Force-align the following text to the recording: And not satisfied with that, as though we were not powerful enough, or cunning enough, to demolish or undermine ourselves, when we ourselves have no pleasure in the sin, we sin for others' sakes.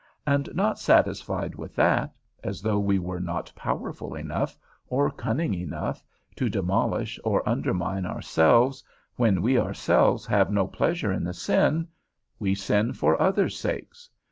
And 0.25 0.49
not 0.55 0.79
satisfied 0.79 1.53
with 1.53 1.75
that, 1.75 2.11
as 2.43 2.63
though 2.63 2.79
we 2.79 2.97
were 2.97 3.19
not 3.19 3.53
powerful 3.55 4.15
enough, 4.15 4.57
or 4.87 5.11
cunning 5.11 5.53
enough, 5.53 6.03
to 6.37 6.49
demolish 6.49 7.19
or 7.23 7.47
undermine 7.47 8.07
ourselves, 8.07 8.83
when 9.17 9.43
we 9.43 9.59
ourselves 9.59 10.25
have 10.25 10.49
no 10.49 10.65
pleasure 10.65 11.11
in 11.13 11.23
the 11.23 11.35
sin, 11.35 11.87
we 12.39 12.55
sin 12.55 12.93
for 12.93 13.21
others' 13.21 13.59
sakes. 13.59 14.09